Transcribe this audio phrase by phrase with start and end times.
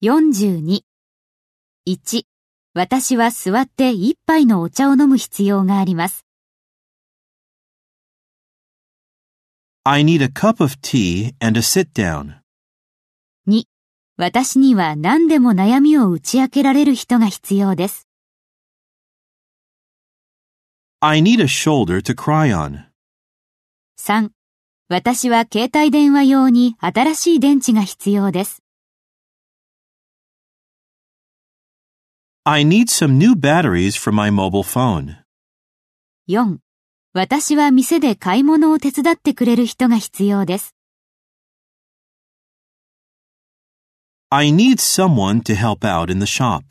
[0.00, 0.82] 42。
[1.88, 2.22] 1.
[2.72, 6.24] 私は座って一杯のお茶を飲む必要があります。
[9.82, 12.36] I need a cup of tea and a sit down.
[13.48, 13.64] 2.
[14.16, 18.06] 私には何でも悩みを打ち明けられる人が必要です。
[21.00, 22.84] I need a shoulder to cry on.
[23.98, 24.30] 3.
[24.88, 28.62] 私は携帯電話用に新しい電池が必要です。
[32.47, 35.15] I need some new batteries for my mobile phone.
[36.27, 36.57] 4.
[37.13, 40.75] 私は店で買い物を手伝ってくれる人が必要です。
[44.29, 46.63] I need someone to help out in the shop.